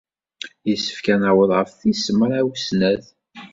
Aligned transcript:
Yessefk 0.69 1.05
ad 1.13 1.19
naweḍ 1.21 1.51
ɣef 1.53 1.71
tis 1.79 2.03
mraw 2.17 2.47
snat. 2.67 3.05